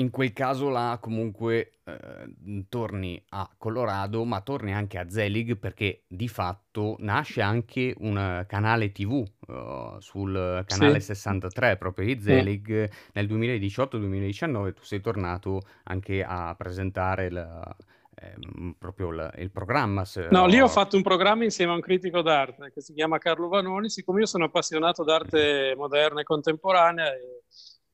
[0.00, 6.04] In quel caso là comunque eh, torni a Colorado, ma torni anche a Zelig perché
[6.08, 11.06] di fatto nasce anche un eh, canale TV eh, sul canale Sì.
[11.06, 12.90] 63 proprio di Zelig.
[13.12, 17.74] Nel 2018-2019 tu sei tornato anche a presentare il,
[18.22, 20.06] ehm, proprio il, il programma.
[20.06, 23.18] se- No, lì ho fatto un programma insieme a un critico d'arte che si chiama
[23.18, 27.39] Carlo Vanoni, siccome io sono appassionato d'arte moderna e contemporanea e,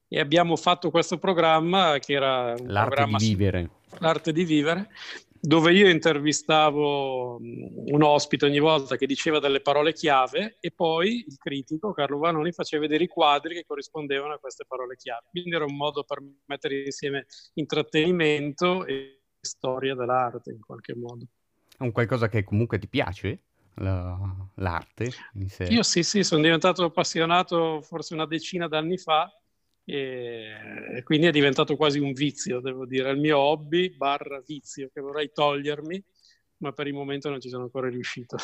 [0.08, 3.70] e abbiamo fatto questo programma che era un L'arte programma di su- vivere.
[3.98, 4.88] L'arte di vivere,
[5.40, 11.36] dove io intervistavo un ospite ogni volta che diceva delle parole chiave e poi il
[11.38, 15.26] critico Carlo Vanoni faceva vedere i quadri che corrispondevano a queste parole chiave.
[15.30, 21.24] Quindi era un modo per mettere insieme intrattenimento e storia dell'arte in qualche modo.
[21.76, 23.40] È un qualcosa che comunque ti piace?
[23.74, 24.18] La-
[24.54, 25.10] l'arte?
[25.68, 29.30] Io sì, sì, sono diventato appassionato forse una decina d'anni fa
[29.88, 35.00] e quindi è diventato quasi un vizio, devo dire, il mio hobby barra vizio che
[35.00, 36.04] vorrei togliermi,
[36.58, 38.36] ma per il momento non ci sono ancora riuscito.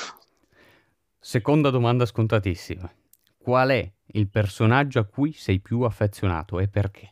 [1.19, 2.91] Seconda domanda scontatissima.
[3.37, 7.11] Qual è il personaggio a cui sei più affezionato e perché?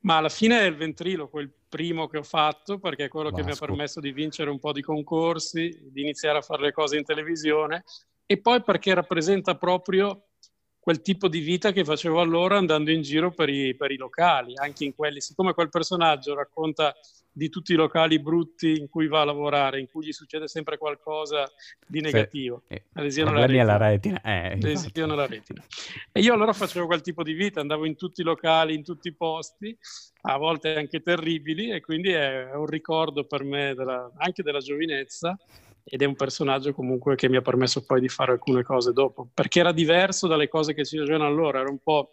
[0.00, 3.42] Ma alla fine è il ventriloquo, il primo che ho fatto, perché è quello che
[3.42, 3.66] mi ha Vasco.
[3.66, 7.84] permesso di vincere un po' di concorsi, di iniziare a fare le cose in televisione
[8.24, 10.29] e poi perché rappresenta proprio
[10.80, 14.54] quel tipo di vita che facevo allora andando in giro per i, per i locali,
[14.56, 16.94] anche in quelli, siccome quel personaggio racconta
[17.32, 20.78] di tutti i locali brutti in cui va a lavorare, in cui gli succede sempre
[20.78, 21.48] qualcosa
[21.86, 22.64] di negativo.
[22.66, 24.20] Eh, Lesione alla problemi alla retina.
[24.24, 24.50] retina.
[24.50, 24.56] Eh.
[24.60, 25.62] Lesione alla retina.
[26.10, 29.08] E io allora facevo quel tipo di vita, andavo in tutti i locali, in tutti
[29.08, 29.76] i posti,
[30.22, 35.38] a volte anche terribili, e quindi è un ricordo per me della- anche della giovinezza
[35.92, 39.28] ed è un personaggio comunque che mi ha permesso poi di fare alcune cose dopo,
[39.34, 42.12] perché era diverso dalle cose che si facevano allora, era un po'...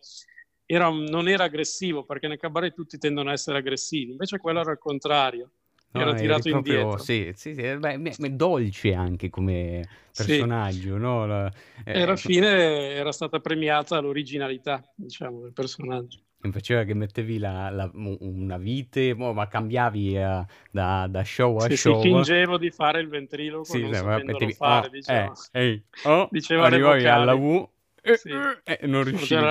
[0.66, 4.72] era non era aggressivo, perché nel cabaret tutti tendono a essere aggressivi, invece quello era
[4.72, 5.52] il contrario,
[5.92, 7.04] No, era tirato proprio- indietro.
[7.04, 10.24] Sì, sì, sì, eh, beh, dolce anche come Sì.
[10.26, 11.26] personaggio, no?
[11.28, 11.52] La-
[11.86, 12.48] eh, E alla fine
[12.94, 16.20] era stata premiata l'originalità, diciamo, del personaggio.
[16.40, 21.62] Mi faceva che mettevi la- la- una vite, ma cambiavi eh, da, da show a
[21.62, 22.02] Sì, sì, show.
[22.02, 25.34] fingevo di fare il ventriloquo, Sì, non sì, mettevi, fare, oh, diciamo.
[25.52, 27.68] eh, ehi, oh, Diceva arrivavi alla V
[28.04, 28.30] e Sì.
[28.64, 29.42] eh, non riuscivi.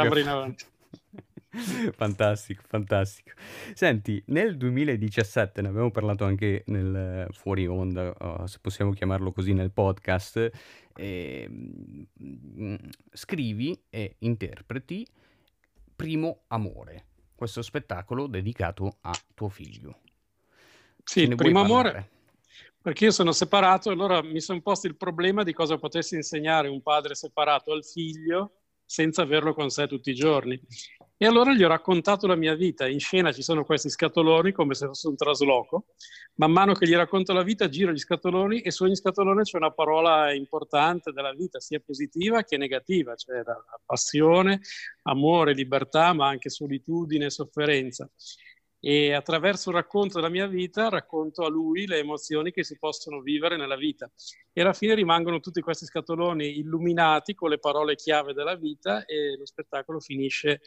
[1.96, 3.30] Fantastico, fantastico.
[3.74, 6.94] Senti, nel 2017, ne abbiamo parlato anche nel
[7.28, 10.50] eh, fuori onda, oh, se possiamo chiamarlo così, nel podcast,
[11.00, 12.74] mm,
[13.12, 15.06] scrivi e interpreti
[15.96, 20.00] Primo Amore, questo spettacolo dedicato a tuo figlio.
[21.02, 22.10] Sì, primo amore,
[22.82, 26.82] perché io sono separato, allora mi sono posto il problema di cosa potesse insegnare un
[26.82, 30.60] padre separato al figlio senza averlo con sé tutti i giorni.
[31.18, 32.86] E allora gli ho raccontato la mia vita.
[32.86, 35.86] In scena ci sono questi scatoloni come se fosse un trasloco.
[36.34, 39.56] Man mano che gli racconto la vita, giro gli scatoloni e su ogni scatolone c'è
[39.56, 43.14] una parola importante della vita, sia positiva che negativa.
[43.28, 44.60] La la passione,
[45.04, 48.06] amore, libertà, ma anche solitudine, sofferenza.
[48.78, 53.22] E attraverso il racconto della mia vita racconto a lui le emozioni che si possono
[53.22, 54.10] vivere nella vita.
[54.52, 59.34] E alla fine rimangono tutti questi scatoloni illuminati con le parole chiave della vita e
[59.38, 60.60] lo spettacolo finisce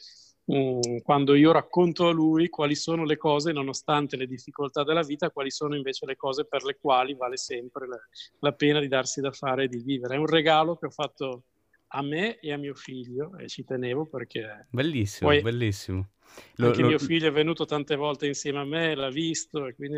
[0.51, 5.29] mm, quando io racconto a lui quali sono le cose, nonostante le difficoltà della vita,
[5.29, 7.97] quali sono invece le cose per le quali vale sempre la,
[8.39, 10.15] la pena di darsi da fare e di vivere.
[10.15, 11.43] È un regalo che ho fatto
[11.93, 16.09] a me e a mio figlio e ci tenevo perché Bellissimo, Poi- bellissimo.
[16.57, 19.73] Lo- anche lo- mio figlio è venuto tante volte insieme a me, l'ha visto e
[19.73, 19.97] quindi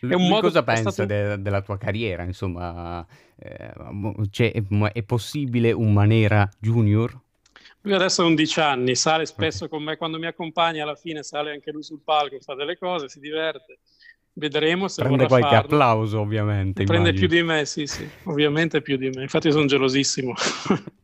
[0.00, 2.22] è un modo cosa è pensa stato- de- della tua carriera?
[2.22, 3.06] Insomma,
[3.38, 7.24] eh, mo- c'è- è possibile un Manera Junior?
[7.86, 11.52] Lui adesso ha 11 anni, sale spesso con me quando mi accompagna, alla fine sale
[11.52, 13.78] anche lui sul palco, fa delle cose, si diverte.
[14.32, 15.64] Vedremo se prende qualche farlo.
[15.64, 16.82] applauso, ovviamente.
[16.82, 17.28] Prende immagino.
[17.28, 19.22] più di me, sì, sì, ovviamente più di me.
[19.22, 20.34] Infatti sono gelosissimo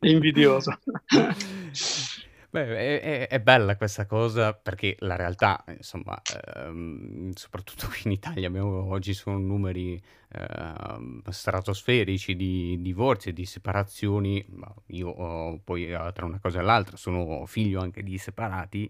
[0.01, 0.77] e invidioso.
[2.53, 6.21] Beh, è, è- bella questa cosa perché la realtà, insomma,
[6.55, 13.45] ehm, soprattutto qui in Italia abbiamo, oggi sono numeri ehm, stratosferici di divorzi e di
[13.45, 14.45] separazioni.
[14.87, 18.87] Io poi tra una cosa e l'altra sono figlio anche di separati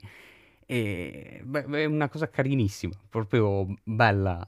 [0.75, 4.45] e beh, è una cosa carinissima, proprio bella.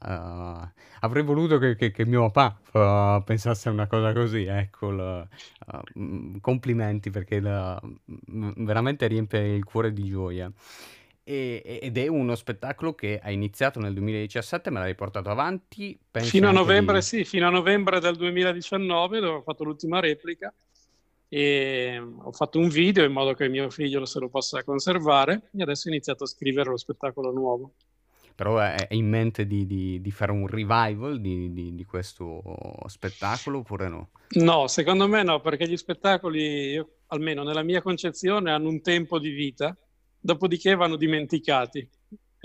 [0.73, 0.81] eh.
[1.01, 2.59] avrei voluto che, che- che mio papà
[3.19, 4.91] eh, pensasse a una cosa così, ecco.
[4.91, 5.27] la-
[5.99, 7.79] mm, complimenti perché la-
[8.31, 10.51] mm, veramente riempie il cuore di gioia.
[11.27, 15.97] E- ed è uno spettacolo che ha iniziato nel 2017, me l'hai portato avanti.
[16.11, 20.53] Fino a novembre, di- sì, fino a novembre del 2019 dove ho fatto l'ultima replica
[21.27, 25.61] e ho fatto un video in modo che mio figlio se lo possa conservare e
[25.63, 27.73] adesso ho iniziato a scrivere lo spettacolo nuovo.
[28.35, 32.41] Però è, in mente di, di- di fare un revival di, di- di questo
[32.87, 34.09] spettacolo oppure no?
[34.37, 39.19] No, secondo me no, perché gli spettacoli, io- almeno nella mia concezione, hanno un tempo
[39.19, 39.77] di vita,
[40.19, 41.87] dopodiché vanno dimenticati.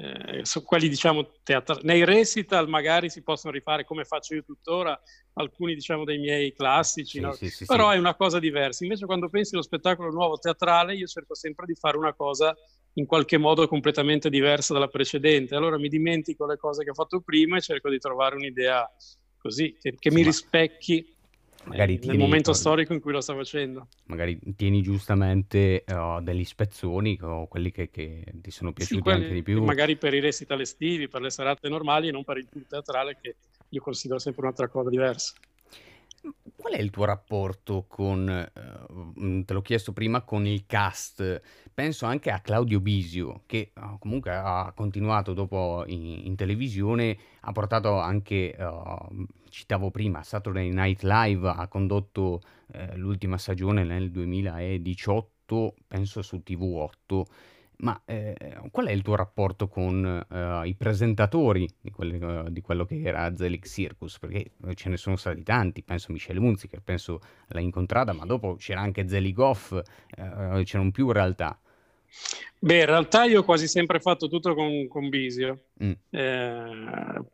[0.03, 4.99] Eh, su quelli, diciamo, teatra- nei recital magari si possono rifare come faccio io tuttora,
[5.35, 7.33] alcuni, diciamo, dei miei classici, Sì, no?
[7.35, 8.83] sì, sì, però è una cosa diversa.
[8.85, 12.57] Invece quando pensi allo spettacolo nuovo teatrale, io cerco sempre di fare una cosa
[12.95, 15.55] in qualche modo completamente diversa dalla precedente.
[15.55, 18.91] Allora mi dimentico le cose che ho fatto prima e cerco di trovare un'idea
[19.37, 21.15] così, che, che mi rispecchi
[21.65, 23.89] magari nel momento storico in cui lo sto facendo.
[24.05, 29.23] Magari tieni giustamente eh, degli spezzoni o quelli che, che ti sono Sì, piaciuti quelli-
[29.23, 29.63] anche di più.
[29.63, 33.19] magari per i recital estivi, per le serate normali e non per il tour teatrale
[33.21, 33.37] che
[33.69, 35.35] io considero sempre un'altra cosa diversa.
[36.57, 41.41] Qual è il tuo rapporto con, eh, te l'ho chiesto prima, con il cast?
[41.73, 47.53] Penso anche a Claudio Bisio, che eh, comunque ha continuato dopo in, in televisione, ha
[47.53, 48.71] portato anche, eh,
[49.49, 57.23] citavo prima, Saturday Night Live, ha condotto eh, l'ultima stagione nel 2018, penso su TV8.
[57.83, 58.35] Ma eh,
[58.71, 63.01] qual è il tuo rapporto con eh, i presentatori di, quelle- eh, di quello che
[63.03, 64.19] era Zelig Circus?
[64.19, 68.27] Perché eh, ce ne sono stati tanti, penso a Michele Hunziker, penso l'hai incontrata, ma
[68.27, 71.59] dopo c'era anche Zeligoff, eh, c'erano più in realtà.
[72.59, 75.61] Beh, in realtà io ho quasi sempre fatto tutto con, con Bisio.
[75.83, 75.93] Mm.
[76.11, 77.25] Eh,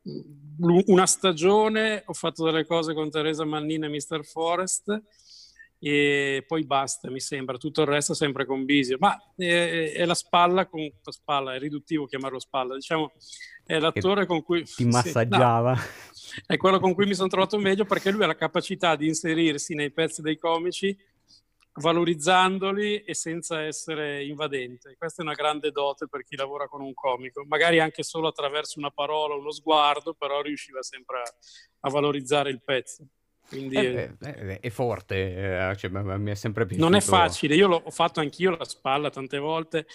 [0.59, 4.25] una stagione ho fatto delle cose con Teresa Mannina e Mr.
[4.25, 5.03] Forest
[5.79, 7.59] e poi basta, mi sembra.
[7.59, 8.97] Tutto il resto sempre con Bisio.
[8.99, 12.75] Ma è, è la spalla con la spalla, è riduttivo chiamarlo spalla.
[12.75, 13.13] Diciamo,
[13.65, 15.77] è l'attore con cui Ti sì, no, massaggiava.
[16.47, 19.75] è quello con cui mi sono trovato meglio perché lui ha la capacità di inserirsi
[19.75, 20.97] nei pezzi dei comici
[21.79, 24.97] valorizzandoli e senza essere invadente.
[24.97, 28.79] Questa è una grande dote per chi lavora con un comico, magari anche solo attraverso
[28.79, 31.35] una parola, uno sguardo, però riusciva sempre a,
[31.81, 33.07] a valorizzare il pezzo.
[33.49, 36.89] Quindi beh, eh, è forte, eh, cioè, mi è sempre piaciuto.
[36.89, 39.87] non è facile, io l'ho ho fatto anch'io la spalla tante volte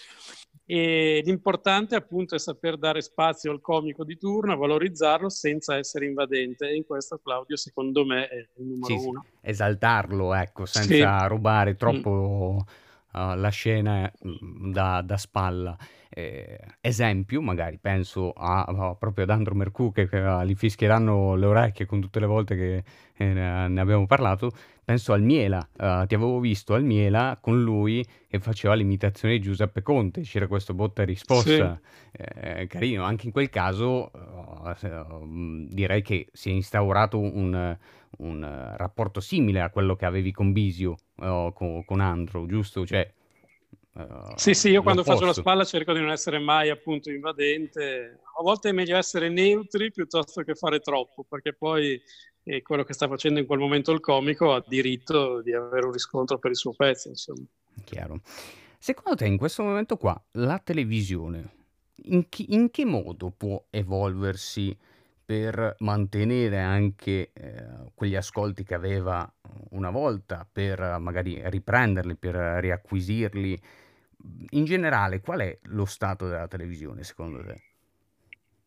[0.66, 6.70] e l'importante appunto è saper dare spazio al comico di turno, valorizzarlo senza essere invadente
[6.70, 9.26] e in questo Claudio secondo me è il numero Sì, sì, uno.
[9.42, 10.84] esaltarlo, ecco, Sì.
[10.84, 11.76] senza rubare Mm.
[11.76, 12.66] troppo
[13.14, 15.78] uh, la scena mm, da, da spalla.
[16.14, 21.36] Eh, esempio, magari penso a, a- proprio ad Andro Mercù che, che, uh, gli fischieranno
[21.36, 22.84] le orecchie con tutte le volte che
[23.16, 24.52] eh, ne abbiamo parlato.
[24.84, 29.42] Penso al Miela, uh, ti avevo visto al Miela con lui che faceva l'imitazione di
[29.42, 31.80] Giuseppe Conte, c'era questo botta e risposta
[32.12, 33.04] eh, carino.
[33.04, 37.78] Anche in quel caso uh, direi che si è instaurato un,
[38.18, 42.86] un eh, rapporto simile a quello che avevi con Bisio o con, con Andro, giusto?
[42.86, 43.10] Cioè,
[43.96, 48.20] eh, Sì, sì, io quando faccio la spalla cerco di non essere mai appunto invadente.
[48.38, 52.02] A volte è meglio essere neutri piuttosto che fare troppo, perché poi
[52.44, 55.92] eh, quello che sta facendo in quel momento il comico ha diritto di avere un
[55.92, 57.46] riscontro per il suo pezzo, insomma.
[57.84, 58.22] Chiaro.
[58.80, 61.60] Secondo te in questo momento qua la televisione
[62.06, 64.76] in, chi- in che modo può evolversi
[65.32, 67.66] per mantenere anche eh,
[67.96, 69.34] quegli ascolti che aveva
[69.70, 73.58] una volta, per eh, magari riprenderli, per riacquisirli?
[74.50, 77.62] In generale, qual è lo stato della televisione secondo te?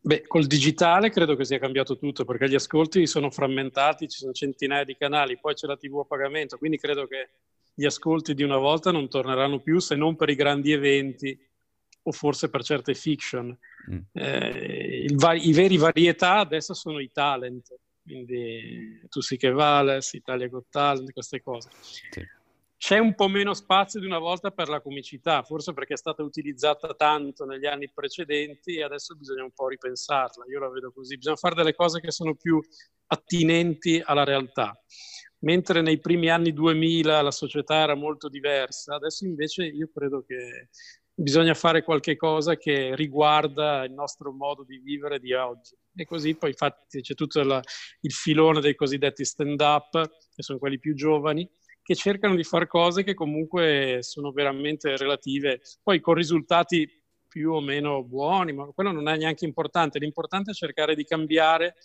[0.01, 4.31] Beh, col digitale credo che sia cambiato tutto perché gli ascolti sono frammentati, ci sono
[4.31, 7.29] centinaia di canali, poi c'è la TV a pagamento, quindi credo che
[7.75, 11.39] gli ascolti di una volta non torneranno più se non per i grandi eventi
[12.07, 13.57] o forse per certe fiction.
[13.91, 13.99] Mm.
[14.13, 20.47] Eh, va- I veri varietà adesso sono i talent, quindi Tu sì che vales, Italia
[20.47, 21.69] Got Talent, queste cose.
[21.81, 22.23] Sì.
[22.77, 26.21] c'è un po' meno spazio di una volta per la comicità, forse perché è stata
[26.21, 30.45] utilizzata tanto negli anni precedenti e adesso bisogna un po' ripensarla.
[30.49, 32.61] Io la vedo così, bisogna fare delle cose che sono più
[33.07, 34.79] attinenti alla realtà.
[35.39, 40.69] Mentre nei primi anni 2000 la società era molto diversa, adesso invece io credo che
[41.15, 45.75] bisogna fare qualche cosa che riguarda il nostro modo di vivere di oggi.
[45.95, 47.61] E così poi infatti c'è tutto la,
[48.01, 49.91] il filone dei cosiddetti stand-up,
[50.35, 51.49] che sono quelli più giovani,
[51.81, 56.89] che cercano di fare cose che comunque sono veramente relative, poi con risultati
[57.27, 59.99] più o meno buoni, ma quello non è neanche importante.
[59.99, 61.75] L'importante è cercare di cambiare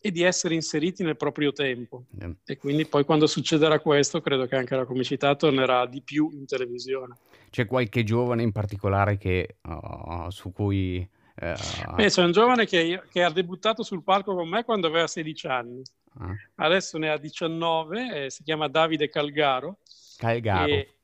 [0.00, 2.04] e di essere inseriti nel proprio tempo.
[2.18, 2.34] Yeah.
[2.44, 6.46] E quindi poi quando succederà questo, credo che anche la comicità tornerà di più in
[6.46, 7.16] televisione.
[7.56, 11.08] C'è qualche giovane in particolare che, uh, su cui...
[11.40, 11.94] Uh...
[11.94, 15.46] Beh, c'è un giovane che, che, ha debuttato sul palco con me quando aveva 16
[15.46, 15.80] anni.
[16.18, 16.34] Ah.
[16.56, 19.78] Adesso ne ha 19, eh, si chiama Davide Calgaro.
[20.18, 20.70] Calgaro.
[20.70, 20.96] E,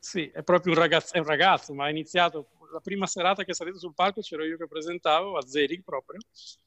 [0.00, 3.52] sì, è proprio un ragazzo, è un ragazzo, ma ha iniziato la prima serata che
[3.52, 6.18] è salito sul palco c'ero io che presentavo, a Zelig proprio,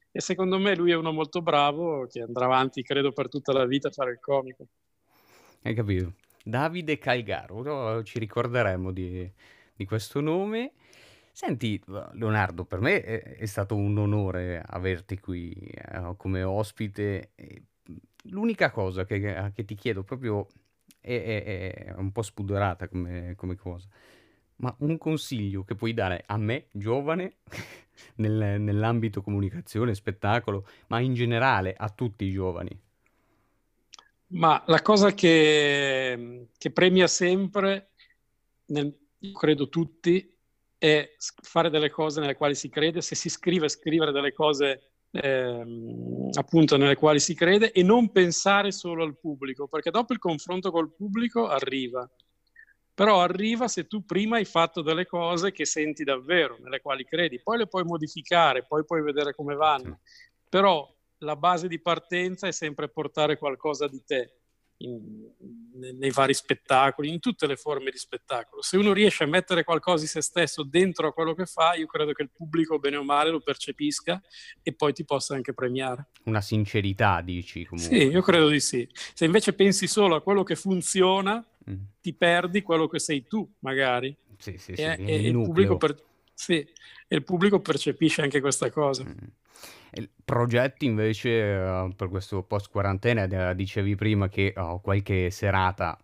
[0.09, 3.65] e secondo me lui è uno molto bravo che andrà avanti, credo, per tutta la
[3.65, 4.67] vita a fare il comico.
[5.63, 6.13] Hai capito?
[6.43, 9.31] Davide Calgaro, ci ricorderemo di,
[9.73, 10.73] di questo nome.
[11.31, 11.81] Senti,
[12.11, 17.31] Leonardo, per me è, è stato un onore averti qui eh, come ospite.
[18.25, 20.47] L'unica cosa che, che ti chiedo proprio
[20.99, 23.87] è, è, è, un po' spudorata come, come cosa,
[24.57, 27.37] ma un consiglio che puoi dare a me, giovane,
[28.15, 32.77] nel- nell'ambito comunicazione, spettacolo, ma in generale a tutti i giovani?
[34.33, 37.91] Ma la cosa che, che premia sempre,
[38.67, 38.95] nel,
[39.33, 40.35] credo tutti,
[40.77, 46.29] è fare delle cose nelle quali si crede, se si scrive, scrivere delle cose ehm,
[46.33, 50.71] appunto nelle quali si crede e non pensare solo al pubblico, perché dopo il confronto
[50.71, 52.09] col pubblico arriva.
[52.95, 57.39] Però arriva se tu prima hai fatto delle cose che senti davvero, nelle quali credi,
[57.41, 60.01] poi le puoi modificare, poi puoi vedere come vanno,
[60.49, 60.92] però
[61.23, 64.33] la base di partenza è sempre portare qualcosa di te
[64.77, 65.29] in,
[65.99, 68.61] nei vari spettacoli, in tutte le forme di spettacolo.
[68.61, 71.85] Se uno riesce a mettere qualcosa di se stesso dentro a quello che fa, io
[71.85, 74.21] credo che il pubblico, bene o male, lo percepisca
[74.61, 76.07] e poi ti possa anche premiare.
[76.25, 77.97] Una sincerità, dici comunque.
[77.97, 78.87] Sì, io credo di sì.
[78.91, 81.75] Se invece pensi solo a quello che funziona, mm.
[82.01, 84.15] ti perdi quello che sei tu, magari.
[84.37, 84.81] Sì, sì, sì.
[84.81, 85.95] E, e il, pubblico per...
[86.33, 89.03] sì, e il pubblico percepisce anche questa cosa.
[89.03, 89.27] Mm.
[90.25, 95.97] Progetti invece uh, per questo post quarantena, uh, dicevi prima che uh, qualche serata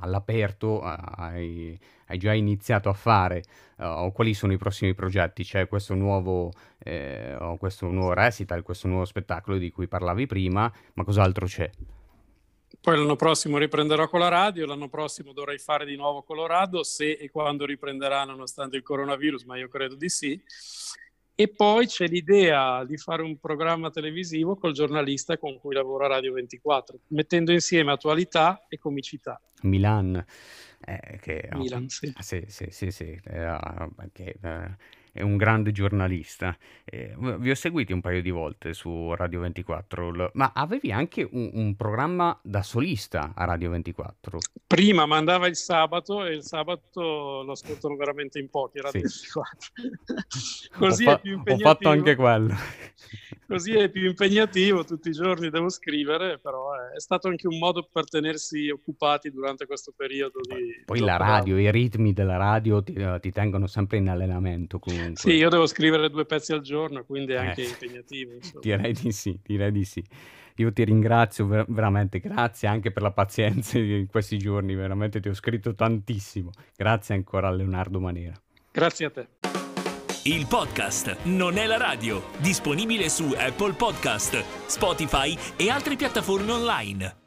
[0.00, 3.42] all'aperto hai, hai, già iniziato a fare.
[4.12, 5.44] quali sono i prossimi progetti?
[5.44, 11.04] C'è questo nuovo, eh, questo nuovo recital, questo nuovo spettacolo di cui parlavi prima, ma
[11.04, 11.70] cos'altro c'è?
[12.80, 17.12] Poi l'anno prossimo riprenderò con la radio, l'anno prossimo dovrei fare di nuovo Colorado, se
[17.12, 20.42] e quando riprenderà nonostante il coronavirus, ma io credo di sì.
[21.36, 26.08] E poi c'è l'idea di fare un programma televisivo col giornalista con cui lavoro a
[26.08, 29.40] Radio 24, mettendo insieme attualità e comicità.
[29.62, 30.24] Milan.
[30.86, 32.12] Eh, che, Milan, sì.
[32.18, 33.58] Sì, sì, sì, sì eh,
[34.12, 34.76] che, eh,
[35.14, 36.56] è un grande giornalista.
[36.84, 41.50] Eh, vi ho seguiti un paio di volte su Radio 24, ma avevi anche un,
[41.52, 44.38] un programma da solista a Radio 24?
[44.66, 49.28] Prima mandava il sabato e il sabato lo ascoltano veramente in pochi, Radio sì.
[49.32, 49.70] 24.
[50.78, 51.68] Così fa- è più impegnativo.
[51.68, 52.54] Ho fatto anche quello.
[53.46, 57.86] Così è più impegnativo, tutti i giorni devo scrivere, però è stato anche un modo
[57.92, 60.82] per tenersi occupati durante questo periodo di...
[60.84, 65.30] Poi la radio, i ritmi della radio ti, ti tengono sempre in allenamento comunque comunque.
[65.30, 68.34] Sì, io devo scrivere due pezzi al giorno, quindi è anche eh, impegnativo.
[68.34, 68.60] Insomma.
[68.60, 70.04] Direi di sì, direi di sì.
[70.56, 75.28] Io ti ringrazio ver- veramente, grazie anche per la pazienza in questi giorni, veramente ti
[75.28, 76.50] ho scritto tantissimo.
[76.76, 78.34] Grazie ancora a Leonardo Manera.
[78.70, 79.26] Grazie a te.
[80.24, 87.23] Il podcast non è la radio, disponibile su Apple Podcast, Spotify e altre piattaforme online.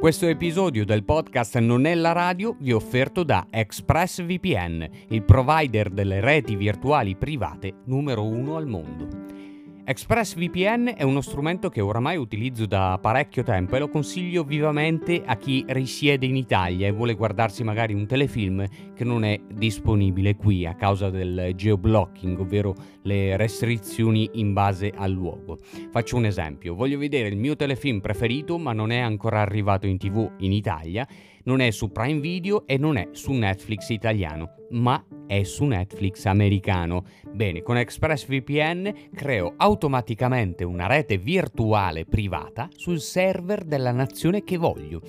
[0.00, 5.90] Questo episodio del podcast Non è la radio vi è offerto da ExpressVPN, il provider
[5.90, 9.39] delle reti virtuali private numero uno al mondo.
[9.82, 15.36] ExpressVPN è uno strumento che oramai utilizzo da parecchio tempo e lo consiglio vivamente a
[15.36, 20.66] chi risiede in Italia e vuole guardarsi magari un telefilm che non è disponibile qui
[20.66, 25.58] a causa del geoblocking, ovvero le restrizioni in base al luogo.
[25.90, 29.96] Faccio un esempio, voglio vedere il mio telefilm preferito ma non è ancora arrivato in
[29.96, 31.06] tv in Italia
[31.44, 36.24] Non è su Prime Video e non è su Netflix italiano, ma è su Netflix
[36.26, 37.04] americano.
[37.32, 45.00] Bene, con ExpressVPN creo automaticamente una rete virtuale privata sul server della nazione che voglio.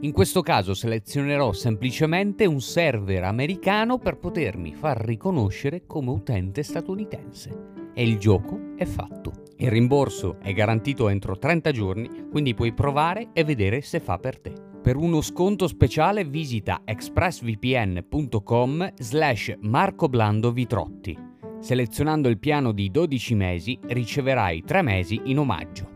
[0.00, 7.72] In questo caso selezionerò semplicemente un server americano per potermi far riconoscere come utente statunitense.
[7.94, 9.32] E il gioco è fatto.
[9.56, 14.38] Il rimborso è garantito entro 30 giorni, quindi puoi provare e vedere se fa per
[14.40, 14.73] te.
[14.84, 21.16] Per uno sconto speciale visita expressvpn.com slash marcoblandovitrotti.
[21.58, 25.93] Selezionando il piano di 12 mesi riceverai 3 mesi in omaggio.